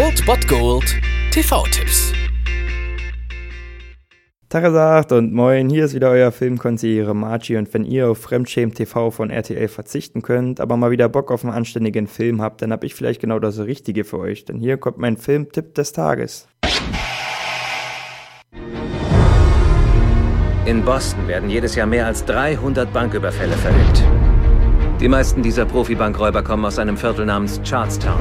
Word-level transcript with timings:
Old 0.00 0.24
Bot 0.26 0.46
Gold 0.46 0.94
TV-Tipps. 1.32 2.12
Tagesagt 4.48 5.10
und 5.10 5.32
moin, 5.32 5.68
hier 5.68 5.86
ist 5.86 5.92
wieder 5.92 6.10
euer 6.10 6.30
Filmkonsigliere 6.30 7.16
Margie 7.16 7.56
und 7.56 7.74
wenn 7.74 7.84
ihr 7.84 8.08
auf 8.08 8.18
Fremdschämen 8.18 8.72
TV 8.72 9.10
von 9.10 9.30
RTL 9.30 9.66
verzichten 9.66 10.22
könnt, 10.22 10.60
aber 10.60 10.76
mal 10.76 10.92
wieder 10.92 11.08
Bock 11.08 11.32
auf 11.32 11.42
einen 11.42 11.52
anständigen 11.52 12.06
Film 12.06 12.40
habt, 12.40 12.62
dann 12.62 12.70
hab 12.70 12.84
ich 12.84 12.94
vielleicht 12.94 13.20
genau 13.20 13.40
das 13.40 13.58
Richtige 13.58 14.04
für 14.04 14.20
euch, 14.20 14.44
denn 14.44 14.60
hier 14.60 14.76
kommt 14.76 14.98
mein 14.98 15.16
Filmtipp 15.16 15.74
des 15.74 15.92
Tages. 15.92 16.46
In 20.64 20.84
Boston 20.84 21.26
werden 21.26 21.50
jedes 21.50 21.74
Jahr 21.74 21.88
mehr 21.88 22.06
als 22.06 22.24
300 22.24 22.92
Banküberfälle 22.92 23.54
verübt. 23.54 24.04
Die 25.00 25.08
meisten 25.08 25.42
dieser 25.42 25.64
Profibankräuber 25.64 26.44
kommen 26.44 26.64
aus 26.66 26.78
einem 26.78 26.96
Viertel 26.96 27.26
namens 27.26 27.60
Charlestown. 27.64 28.20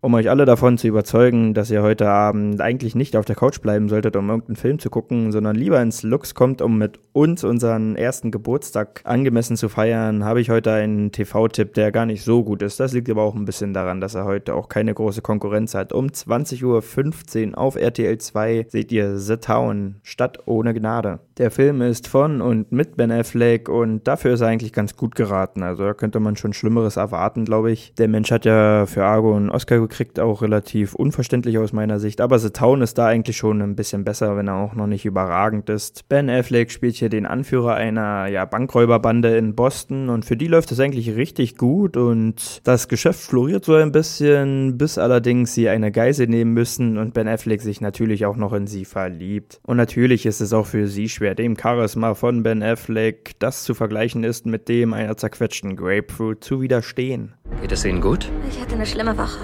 Um 0.00 0.14
euch 0.14 0.30
alle 0.30 0.44
davon 0.44 0.78
zu 0.78 0.86
überzeugen, 0.86 1.54
dass 1.54 1.70
ihr 1.70 1.82
heute 1.82 2.08
Abend 2.08 2.60
eigentlich 2.60 2.94
nicht 2.94 3.16
auf 3.16 3.24
der 3.24 3.34
Couch 3.34 3.60
bleiben 3.60 3.88
solltet, 3.88 4.14
um 4.14 4.28
irgendeinen 4.28 4.56
Film 4.56 4.78
zu 4.78 4.90
gucken, 4.90 5.32
sondern 5.32 5.56
lieber 5.56 5.82
ins 5.82 6.04
Lux 6.04 6.34
kommt, 6.34 6.62
um 6.62 6.78
mit 6.78 7.00
uns 7.12 7.42
unseren 7.42 7.96
ersten 7.96 8.30
Geburtstag 8.30 9.00
angemessen 9.02 9.56
zu 9.56 9.68
feiern, 9.68 10.24
habe 10.24 10.40
ich 10.40 10.50
heute 10.50 10.72
einen 10.72 11.10
TV-Tipp, 11.10 11.74
der 11.74 11.90
gar 11.90 12.06
nicht 12.06 12.22
so 12.22 12.44
gut 12.44 12.62
ist. 12.62 12.78
Das 12.78 12.92
liegt 12.92 13.10
aber 13.10 13.22
auch 13.22 13.34
ein 13.34 13.44
bisschen 13.44 13.74
daran, 13.74 14.00
dass 14.00 14.14
er 14.14 14.24
heute 14.24 14.54
auch 14.54 14.68
keine 14.68 14.94
große 14.94 15.20
Konkurrenz 15.20 15.74
hat. 15.74 15.92
Um 15.92 16.06
20.15 16.06 17.50
Uhr 17.50 17.58
auf 17.58 17.74
RTL 17.74 18.18
2 18.18 18.66
seht 18.68 18.92
ihr 18.92 19.18
The 19.18 19.38
Town, 19.38 19.96
Stadt 20.04 20.38
ohne 20.46 20.74
Gnade. 20.74 21.18
Der 21.38 21.50
Film 21.50 21.82
ist 21.82 22.06
von 22.06 22.40
und 22.40 22.70
mit 22.70 22.96
Ben 22.96 23.10
Affleck 23.10 23.68
und 23.68 24.06
dafür 24.06 24.34
ist 24.34 24.42
er 24.42 24.48
eigentlich 24.48 24.72
ganz 24.72 24.96
gut 24.96 25.16
geraten. 25.16 25.62
Also 25.62 25.84
da 25.84 25.94
könnte 25.94 26.20
man 26.20 26.36
schon 26.36 26.52
Schlimmeres 26.52 26.96
erwarten, 26.96 27.44
glaube 27.44 27.72
ich. 27.72 27.94
Der 27.94 28.08
Mensch 28.08 28.30
hat 28.30 28.44
ja 28.44 28.86
für 28.86 29.04
Argo 29.04 29.34
einen 29.34 29.50
Oscar 29.50 29.87
gekriegt, 29.88 30.20
auch 30.20 30.42
relativ 30.42 30.94
unverständlich 30.94 31.58
aus 31.58 31.72
meiner 31.72 31.98
Sicht. 31.98 32.20
Aber 32.20 32.38
The 32.38 32.50
Town 32.50 32.82
ist 32.82 32.98
da 32.98 33.06
eigentlich 33.06 33.36
schon 33.36 33.60
ein 33.62 33.76
bisschen 33.76 34.04
besser, 34.04 34.36
wenn 34.36 34.48
er 34.48 34.56
auch 34.56 34.74
noch 34.74 34.86
nicht 34.86 35.04
überragend 35.04 35.68
ist. 35.70 36.08
Ben 36.08 36.30
Affleck 36.30 36.70
spielt 36.70 36.96
hier 36.96 37.08
den 37.08 37.26
Anführer 37.26 37.74
einer 37.74 38.26
ja, 38.26 38.44
Bankräuberbande 38.44 39.36
in 39.36 39.54
Boston 39.54 40.08
und 40.08 40.24
für 40.24 40.36
die 40.36 40.48
läuft 40.48 40.72
es 40.72 40.80
eigentlich 40.80 41.16
richtig 41.16 41.56
gut 41.56 41.96
und 41.96 42.60
das 42.64 42.88
Geschäft 42.88 43.20
floriert 43.20 43.64
so 43.64 43.74
ein 43.74 43.92
bisschen, 43.92 44.78
bis 44.78 44.98
allerdings 44.98 45.54
sie 45.54 45.68
eine 45.68 45.90
Geise 45.90 46.26
nehmen 46.26 46.52
müssen 46.52 46.98
und 46.98 47.14
Ben 47.14 47.28
Affleck 47.28 47.62
sich 47.62 47.80
natürlich 47.80 48.26
auch 48.26 48.36
noch 48.36 48.52
in 48.52 48.66
sie 48.66 48.84
verliebt. 48.84 49.60
Und 49.66 49.76
natürlich 49.76 50.26
ist 50.26 50.40
es 50.40 50.52
auch 50.52 50.66
für 50.66 50.86
sie 50.86 51.08
schwer, 51.08 51.34
dem 51.34 51.56
Charisma 51.56 52.14
von 52.14 52.42
Ben 52.42 52.62
Affleck 52.62 53.32
das 53.38 53.64
zu 53.64 53.74
vergleichen 53.74 54.24
ist 54.24 54.46
mit 54.46 54.68
dem 54.68 54.92
einer 54.92 55.16
zerquetschten 55.16 55.76
Grapefruit 55.76 56.44
zu 56.44 56.60
widerstehen. 56.60 57.34
Geht 57.60 57.72
es 57.72 57.84
Ihnen 57.84 58.00
gut? 58.00 58.30
Ich 58.48 58.60
hatte 58.60 58.74
eine 58.74 58.86
schlimme 58.86 59.16
Woche. 59.18 59.38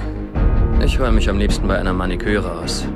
Ich 0.84 0.98
höre 0.98 1.10
mich 1.10 1.28
am 1.28 1.38
liebsten 1.38 1.66
bei 1.66 1.78
einer 1.78 1.92
Maniküre 1.92 2.50
aus. 2.60 2.86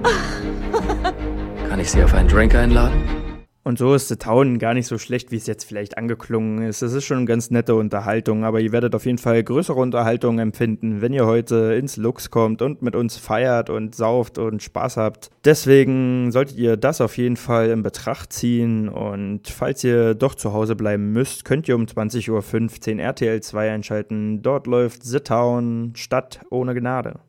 Kann 1.69 1.80
ich 1.80 1.91
Sie 1.91 2.02
auf 2.02 2.14
einen 2.14 2.28
Drink 2.28 2.55
einladen? 2.55 3.17
Und 3.64 3.78
so 3.78 3.95
ist 3.95 4.09
The 4.09 4.17
Town 4.17 4.59
gar 4.59 4.73
nicht 4.73 4.87
so 4.87 4.97
schlecht, 4.97 5.31
wie 5.31 5.37
es 5.37 5.47
jetzt 5.47 5.64
vielleicht 5.64 5.98
angeklungen 5.98 6.62
ist. 6.62 6.81
Es 6.81 6.95
ist 6.95 7.05
schon 7.05 7.19
eine 7.19 7.27
ganz 7.27 7.51
nette 7.51 7.75
Unterhaltung, 7.75 8.45
aber 8.45 8.61
ihr 8.61 8.73
werdet 8.73 8.95
auf 8.95 9.05
jeden 9.05 9.19
Fall 9.19 9.42
größere 9.42 9.78
Unterhaltung 9.78 10.39
empfinden, 10.39 11.03
wenn 11.03 11.12
ihr 11.12 11.27
heute 11.27 11.75
ins 11.75 11.97
Lux 11.97 12.31
kommt 12.31 12.62
und 12.62 12.81
mit 12.81 12.97
uns 12.97 13.19
feiert 13.19 13.69
und 13.69 13.95
sauft 13.95 14.39
und 14.39 14.62
Spaß 14.62 14.97
habt. 14.97 15.31
Deswegen 15.45 16.33
solltet 16.33 16.56
ihr 16.56 16.77
das 16.77 17.01
auf 17.01 17.19
jeden 17.19 17.36
Fall 17.36 17.69
in 17.69 17.83
Betracht 17.83 18.33
ziehen 18.33 18.89
und 18.89 19.48
falls 19.48 19.84
ihr 19.84 20.14
doch 20.14 20.34
zu 20.34 20.53
Hause 20.53 20.75
bleiben 20.75 21.12
müsst, 21.12 21.45
könnt 21.45 21.69
ihr 21.69 21.75
um 21.75 21.84
20.15 21.84 22.95
Uhr 22.95 23.01
RTL 23.03 23.42
2 23.42 23.70
einschalten. 23.70 24.41
Dort 24.41 24.67
läuft 24.67 25.05
The 25.05 25.20
Town, 25.20 25.92
Stadt 25.95 26.40
ohne 26.51 26.75
Gnade. 26.75 27.20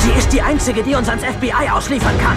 Sie 0.00 0.10
ist 0.10 0.32
die 0.32 0.42
Einzige, 0.42 0.82
die 0.82 0.94
uns 0.94 1.08
ans 1.08 1.24
FBI 1.24 1.70
ausliefern 1.70 2.16
kann. 2.18 2.36